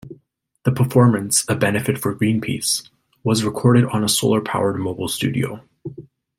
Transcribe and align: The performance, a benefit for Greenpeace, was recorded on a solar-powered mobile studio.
The 0.63 0.71
performance, 0.71 1.45
a 1.47 1.53
benefit 1.55 1.99
for 1.99 2.15
Greenpeace, 2.15 2.89
was 3.23 3.43
recorded 3.43 3.85
on 3.85 4.03
a 4.03 4.09
solar-powered 4.09 4.79
mobile 4.79 5.07
studio. 5.07 5.61